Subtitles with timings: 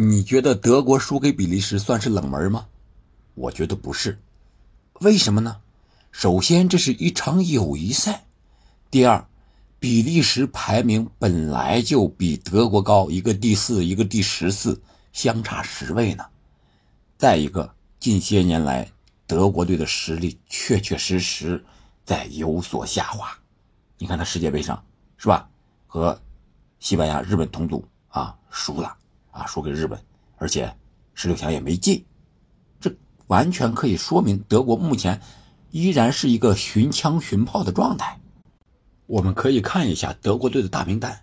[0.00, 2.68] 你觉得德国输给比利时算是冷门吗？
[3.34, 4.16] 我觉得不是。
[5.00, 5.56] 为什么呢？
[6.12, 8.20] 首先，这是一场友谊赛；
[8.92, 9.26] 第二，
[9.80, 14.80] 比利时排名本来就比德国高，一个第四，一个第十四，
[15.12, 16.24] 相差十位呢。
[17.16, 18.88] 再一个，近些年来
[19.26, 21.64] 德国队的实力确确实实
[22.04, 23.36] 在有所下滑。
[23.98, 24.80] 你看他世界杯上
[25.16, 25.50] 是吧，
[25.88, 26.22] 和
[26.78, 28.96] 西班牙、日本同组啊，输了
[29.38, 29.98] 啊，输给日本，
[30.36, 30.74] 而且
[31.14, 32.04] 十六强也没进。
[32.80, 32.92] 这
[33.28, 35.20] 完全可以说明德国目前
[35.70, 38.18] 依然是一个寻枪寻炮的状态。
[39.06, 41.20] 我们可以看一下德国队的大名单：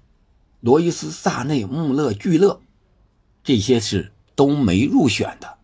[0.62, 2.62] 罗伊斯、萨内、穆勒、聚勒，
[3.44, 5.58] 这些是都没入选的。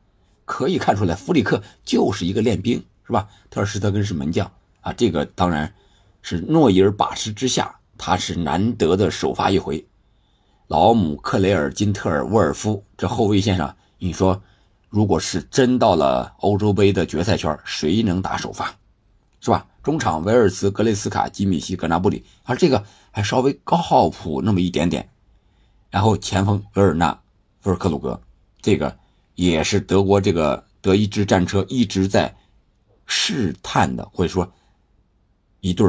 [0.43, 3.29] 可以看出来，弗里克就是一个练兵，是吧？
[3.49, 5.73] 特尔施特根是门将啊，这个当然
[6.21, 9.85] 是诺伊尔把持之下，他是难得的首发一回。
[10.71, 14.41] 老姆、克雷尔、金特尔、沃尔夫这后卫线上，你说，
[14.87, 18.73] 如果是真到了欧洲杯的决赛圈，谁能打首发？
[19.41, 19.67] 是吧？
[19.83, 25.09] 中场维尔茨、格雷斯卡、基米希、格纳布里，而这个还稍微靠谱那么一点点。
[25.89, 27.19] 然后前锋维尔纳、
[27.59, 28.21] 福尔克鲁格，
[28.61, 28.97] 这个
[29.35, 32.33] 也是德国这个德意志战车一直在
[33.05, 34.49] 试探的，或者说
[35.59, 35.85] 一对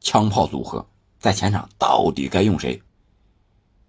[0.00, 0.84] 枪炮组合，
[1.20, 2.82] 在前场到底该用谁？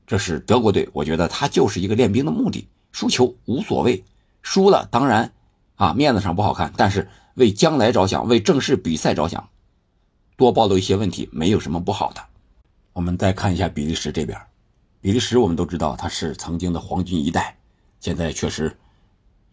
[0.09, 4.03] 这是德国队，我觉得他就是一个练兵的目的，输球无所谓，
[4.41, 5.31] 输了当然
[5.75, 7.07] 啊面子上不好看，但是。
[7.35, 9.47] 为将来着想，为正式比赛着想，
[10.35, 12.21] 多暴露一些问题没有什么不好的。
[12.91, 14.37] 我们再看一下比利时这边，
[14.99, 17.57] 比利时我们都知道他是曾经的黄金一代，
[18.02, 18.75] 现在确实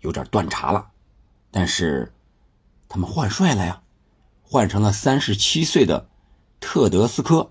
[0.00, 0.84] 有点断茬了。
[1.52, 2.12] 但是
[2.88, 3.80] 他们换帅了呀，
[4.42, 6.08] 换成了三十七岁的
[6.58, 7.48] 特德斯科，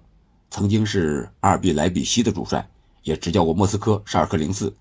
[0.49, 2.67] 曾经是阿尔比莱比锡的主帅，
[3.05, 4.75] 也执教过莫斯科、沙尔克零四，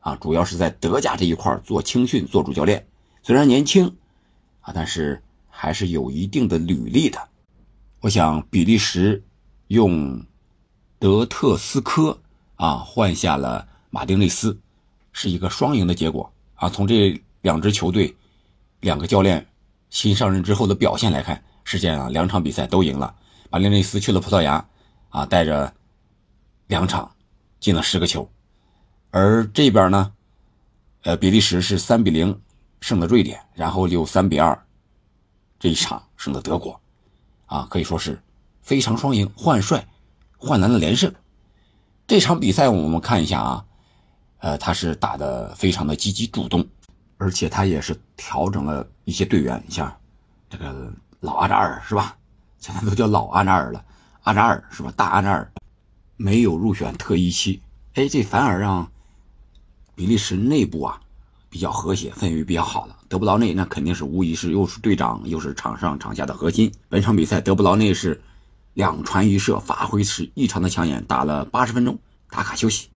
[0.00, 2.84] 啊，主要是在德甲这一块做青训、做主教练。
[3.22, 3.96] 虽然年轻。
[4.66, 7.28] 啊，但是还是有一定的履历的。
[8.00, 9.22] 我想比利时
[9.68, 10.20] 用
[10.98, 12.18] 德特斯科
[12.56, 14.58] 啊换下了马丁内斯，
[15.12, 16.68] 是一个双赢的结果啊。
[16.68, 18.12] 从这两支球队
[18.80, 19.46] 两个教练
[19.88, 23.14] 新上任之后的表现来看，实际上两场比赛都赢了。
[23.48, 24.68] 马丁内斯去了葡萄牙
[25.10, 25.72] 啊，带着
[26.66, 27.08] 两场
[27.60, 28.28] 进了十个球，
[29.10, 30.12] 而这边呢，
[31.02, 32.40] 呃，比利时是三比零。
[32.82, 34.66] 胜了瑞典，然后又三比二，
[35.58, 36.78] 这一场胜了德国，
[37.46, 38.22] 啊，可以说是
[38.60, 39.84] 非常双赢，换帅
[40.36, 41.12] 换来了连胜。
[42.06, 43.64] 这场比赛我们看一下啊，
[44.38, 46.64] 呃，他是打的非常的积极主动，
[47.16, 49.92] 而且他也是调整了一些队员，你像
[50.50, 52.14] 这个老阿扎尔是吧？
[52.58, 53.84] 现在都叫老阿扎尔了，
[54.24, 54.92] 阿扎尔是吧？
[54.94, 55.50] 大阿扎尔
[56.16, 57.60] 没有入选特一期，
[57.94, 58.90] 哎，这反而让
[59.94, 61.00] 比利时内部啊。
[61.48, 62.96] 比较和谐，氛围比较好了。
[63.08, 66.70] 德布劳内那肯定是无疑是又是队长又是场上场下的核心。
[66.90, 68.20] 本场比赛德布劳内是
[68.74, 72.88] 两传一射，发挥是异常的抢眼，打了八十分钟，打卡休息。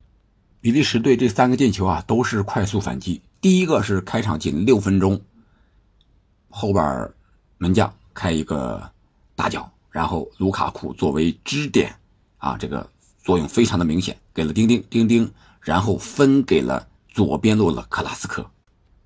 [0.61, 3.23] 比利时队这三个进球啊都是快速反击。
[3.41, 5.19] 第一个是开场仅六分钟，
[6.51, 7.11] 后边
[7.57, 8.91] 门将开一个
[9.35, 11.95] 大脚，然后卢卡库作为支点
[12.37, 12.87] 啊，这个
[13.23, 16.87] 作用非常的明显，给了丁丁，丁丁然后分给了。
[17.13, 18.49] 左边路的，卡拉斯科，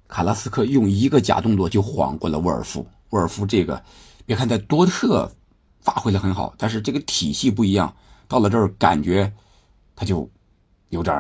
[0.09, 2.87] 卡拉斯科用一个假动作就晃过了沃尔夫。
[3.11, 3.83] 沃尔夫这个，
[4.27, 5.33] 别看在多特
[5.81, 7.97] 发挥的很好，但是这个体系不一样，
[8.29, 9.33] 到了这儿感觉
[9.97, 10.31] 他就
[10.91, 11.17] 有点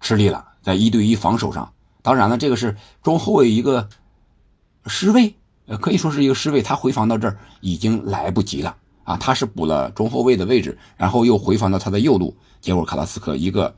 [0.00, 1.72] 吃力了，在一对一防守上。
[2.02, 3.88] 当然了，这个是中后卫一个
[4.86, 5.34] 失位，
[5.64, 9.16] 呃，可以说是一个失位，他回防到这儿已经来不及了啊！
[9.16, 13.74] 他是补了中后卫的位置，然后又回防到他的右路，结果卡拉斯科一个。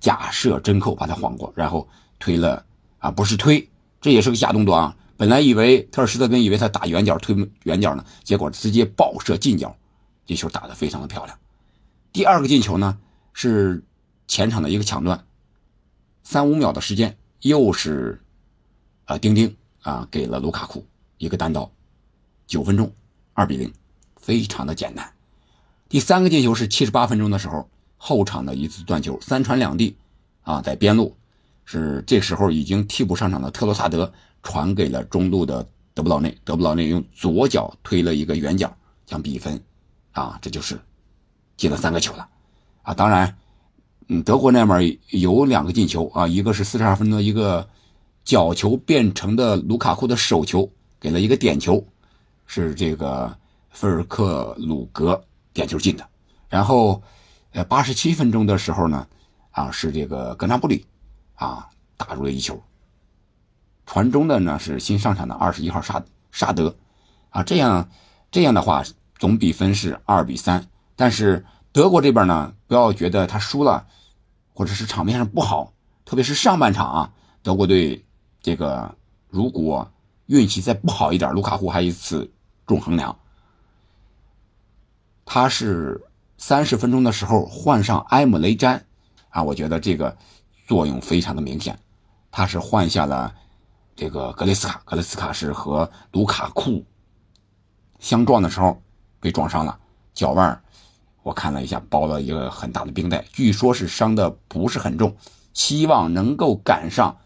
[0.00, 1.86] 假射真扣把他晃过，然后
[2.18, 2.64] 推了
[3.00, 3.68] 啊，不是推，
[4.00, 4.96] 这也是个假动作啊。
[5.18, 9.76] 本来以为特尔施特根以为他打远角推远角呢，结果直接爆射近角，
[10.24, 11.38] 这球打得非常的漂亮。
[12.14, 12.98] 第二个进球呢
[13.34, 13.84] 是
[14.26, 15.22] 前场的一个抢断，
[16.22, 18.22] 三五秒的时间，又是
[19.04, 20.86] 啊丁丁啊给了卢卡库
[21.18, 21.70] 一个单刀，
[22.46, 22.90] 九分钟
[23.34, 23.70] 二比零，
[24.20, 25.12] 非常的简单。
[25.88, 27.68] 第三个进球是七十八分钟的时候。
[28.02, 29.94] 后场的一次断球，三传两递，
[30.40, 31.14] 啊，在边路，
[31.66, 34.10] 是这时候已经替补上场的特罗萨德
[34.42, 38.74] 传给了中路的德布劳内，德布劳内用左脚推了一个远角，
[39.04, 39.62] 将比分，
[40.12, 40.80] 啊，这就是
[41.58, 42.26] 进了三个球了，
[42.80, 43.36] 啊，当然，
[44.08, 47.68] 嗯，德国那边有两个进球啊，一个是四十二分钟一个
[48.24, 50.66] 角球变成的卢卡库的手球，
[50.98, 51.84] 给了一个点球，
[52.46, 53.36] 是这个
[53.70, 56.06] 菲尔克鲁格点球进的，
[56.48, 57.02] 然后。
[57.52, 59.08] 呃，八十七分钟的时候呢，
[59.50, 60.86] 啊，是这个格纳布里，
[61.34, 62.62] 啊，打入了一球。
[63.86, 66.00] 传中的呢是新上场的二十一号沙
[66.30, 66.76] 沙德，
[67.30, 67.90] 啊，这样
[68.30, 68.84] 这样的话
[69.18, 70.64] 总比分是二比三。
[70.94, 73.84] 但是德国这边呢，不要觉得他输了，
[74.54, 75.72] 或者是场面上不好，
[76.04, 77.12] 特别是上半场啊，
[77.42, 78.04] 德国队
[78.40, 78.94] 这个
[79.28, 79.90] 如果
[80.26, 82.30] 运气再不好一点，卢卡库还一次
[82.64, 83.18] 中横梁。
[85.32, 86.02] 他是
[86.38, 88.84] 三十分钟的时候换上埃姆雷詹，
[89.28, 90.16] 啊，我觉得这个
[90.66, 91.78] 作用非常的明显。
[92.32, 93.32] 他是换下了
[93.94, 96.84] 这个格雷斯卡，格雷斯卡是和卢卡库
[98.00, 98.82] 相撞的时候
[99.20, 99.78] 被撞伤了
[100.12, 100.60] 脚腕，
[101.22, 105.16] 我看了一下，包了一个很大的冰袋，据说是伤的不是很重，
[105.52, 107.16] 希望能够赶上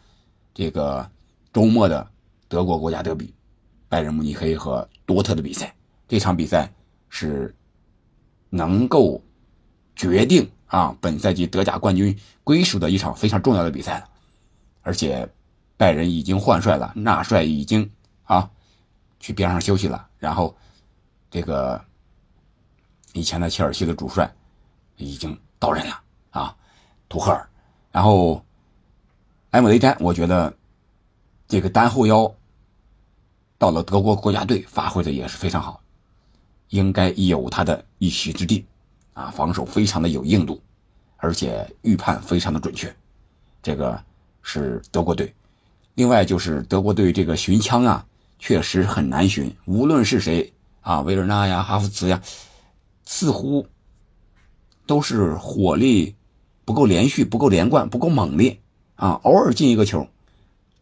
[0.53, 1.11] 这个
[1.55, 2.07] 周末的
[2.49, 3.33] 德国国家德比，
[3.89, 5.75] 拜仁慕尼黑和多特的比赛。
[6.07, 6.71] 这场比赛
[7.09, 7.57] 是。
[8.55, 9.21] 能够
[9.97, 14.09] 决定啊本赛季德甲冠军归属的一场非常重要的比赛了，
[14.83, 15.29] 而且
[15.77, 17.91] 拜仁已经换帅了，纳帅已经
[18.23, 18.49] 啊
[19.19, 20.57] 去边上休息了，然后
[21.33, 21.85] 这个
[23.13, 24.33] 以前的切尔西的主帅
[24.99, 26.57] 已经到任了啊，
[27.09, 27.49] 图赫尔，
[27.91, 28.41] 然后
[29.51, 30.57] 埃姆雷詹，我觉得
[31.49, 32.33] 这个单后腰
[33.59, 35.81] 到了德国国家队发挥的也是非常好。
[36.75, 38.67] 应该有他的一席之地，
[39.13, 40.61] 啊，防守非常的有硬度，
[41.19, 42.93] 而且预判非常的准确，
[43.63, 44.03] 这个
[44.43, 45.33] 是德国队。
[45.95, 48.05] 另外就是德国队这个寻枪啊，
[48.41, 52.21] 确实很难寻，无论是谁啊，维尔纳呀、哈弗茨呀，
[53.05, 53.65] 似乎
[54.85, 56.17] 都是火力
[56.65, 58.59] 不够连续、不够连贯、不够猛烈
[58.97, 60.05] 啊，偶尔进一个球，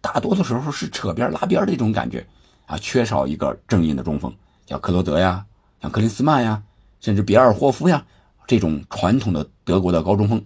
[0.00, 2.26] 大多的时候是扯边拉边的这种感觉
[2.64, 4.34] 啊，缺少一个正印的中锋，
[4.64, 5.44] 叫克罗德呀。
[5.82, 6.62] 像克林斯曼呀，
[7.00, 8.06] 甚至比尔霍夫呀，
[8.46, 10.40] 这种传统的德国的高中锋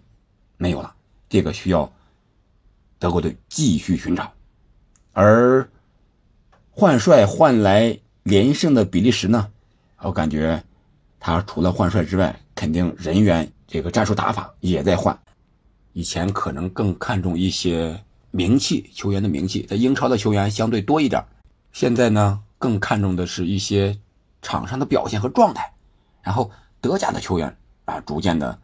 [0.57, 0.95] 没有了，
[1.29, 1.93] 这个需要
[2.99, 4.33] 德国队继续寻找。
[5.13, 5.69] 而
[6.71, 9.47] 换帅换来连胜的比利时呢，
[9.99, 10.63] 我感觉
[11.21, 15.19] 他除了换帅之外，肯定人员这个战术打法也在换。
[15.93, 21.23] 以前可能更看重一些名气球员的名气，在英超的球员相对多一点，
[21.73, 23.95] 现在呢更看重的是一些。
[24.47, 25.69] 场上的表现和状态，
[26.23, 26.49] 然后
[26.81, 28.57] 德甲的球员啊，逐渐的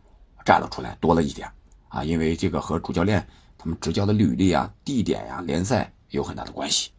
[0.45, 1.51] 站了出来，多了一点
[1.89, 3.27] 啊，因为这个和主教练
[3.59, 6.93] 他们执教的履历啊、地点呀、联赛有很大的关系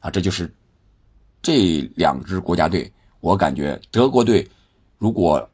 [0.00, 0.10] 啊。
[0.10, 0.50] 这就是
[1.42, 2.90] 这两支国家队，
[3.20, 4.48] 我感觉德国队
[4.96, 5.46] 如果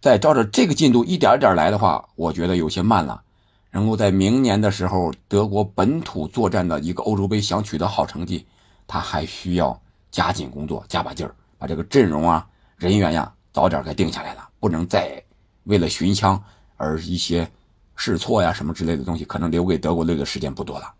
[0.00, 3.22] 再照着这个进度一点点来的话，我觉得有些慢了。
[3.70, 8.46] 然后在明年的时候，德国本土作战的一个欧洲杯想取得好成绩，
[8.86, 9.78] 他还需要
[10.10, 11.34] 加紧工作，加把劲儿。
[11.62, 12.44] 把这个阵容啊、
[12.76, 15.22] 人员呀早点给定下来了，不能再
[15.62, 16.42] 为了寻枪
[16.76, 17.48] 而一些
[17.94, 20.92] 试错呀什么之类的东西，可能留给德国队的时间不多了。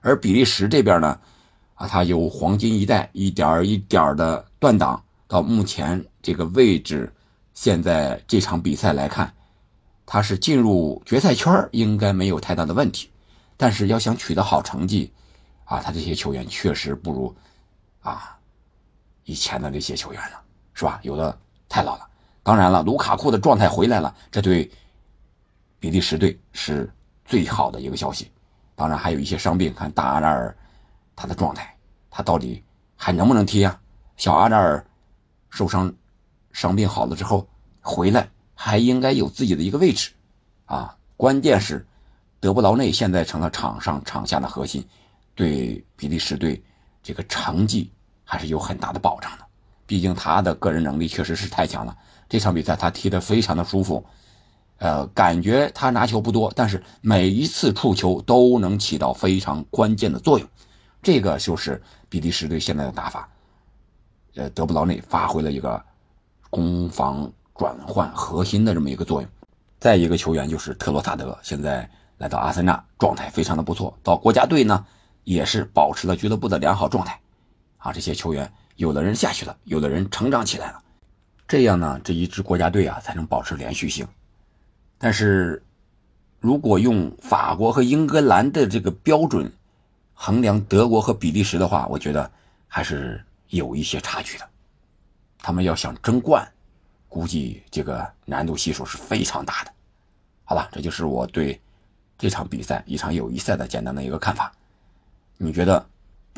[0.00, 1.20] 而比利时这边呢，
[1.76, 7.12] 啊，他有黄金一代，一点一点的断档，到目前这个位置，
[7.54, 9.32] 现在这场比赛来看，
[10.04, 13.08] 他是进入决赛圈应该没有太大的问题，
[13.56, 15.12] 但是要想取得好成绩，
[15.64, 17.32] 啊，他这些球员确实不如，
[18.00, 18.34] 啊。
[19.28, 20.40] 以前的那些球员了，
[20.72, 20.98] 是吧？
[21.02, 21.38] 有的
[21.68, 22.08] 太老了。
[22.42, 24.68] 当然了，卢卡库的状态回来了，这对
[25.78, 26.90] 比利时队是
[27.26, 28.32] 最好的一个消息。
[28.74, 30.56] 当然还有一些伤病，看大阿扎尔
[31.14, 31.76] 他的状态，
[32.08, 32.64] 他到底
[32.96, 33.78] 还能不能踢啊？
[34.16, 34.82] 小阿扎尔
[35.50, 35.94] 受伤
[36.52, 37.46] 伤病好了之后
[37.82, 40.10] 回来，还应该有自己的一个位置
[40.64, 40.96] 啊。
[41.18, 41.86] 关键是
[42.40, 44.82] 德布劳内现在成了场上场下的核心，
[45.34, 46.62] 对比利时队
[47.02, 47.92] 这个成绩。
[48.30, 49.44] 还是有很大的保障的，
[49.86, 51.96] 毕竟他的个人能力确实是太强了。
[52.28, 54.04] 这场比赛他踢得非常的舒服，
[54.76, 60.46] 呃，感觉他拿球不多，但是每一次触球都能起到非常关键的作用。
[61.02, 63.26] 这个就是比利时队现在的打法，
[64.34, 65.82] 呃，德布劳内发挥了一个
[66.50, 69.30] 攻防转换核心的这么一个作用。
[69.80, 73.96] 再一个球员就是特罗萨德，现在来到阿森纳，状态非常的不错。
[74.02, 74.84] 到国家队呢，
[75.24, 77.18] 也是保持了俱乐部的良好状态。
[77.78, 80.82] 啊，这些球员有的人下去了，有的人成长起来了，
[81.46, 84.06] 这样呢，这一支国家队啊才能保持连续性。
[84.98, 85.62] 但是，
[86.40, 89.50] 如果用法国和英格兰的这个标准
[90.12, 92.30] 衡量德国和比利时的话，我觉得
[92.66, 94.48] 还是有一些差距的。
[95.38, 96.46] 他们要想争冠，
[97.08, 99.72] 估计这个难度系数是非常大的。
[100.44, 101.60] 好吧，这就是我对
[102.18, 104.52] 这场比赛一场友谊赛的简单的一个看法。
[105.36, 105.86] 你觉得？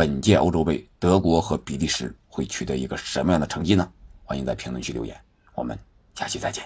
[0.01, 3.87] 本届欧洲杯，德国和比利时会取得一个什么样的成绩呢？
[4.25, 5.15] 欢迎在评论区留言，
[5.55, 5.79] 我们
[6.15, 6.65] 下期再见。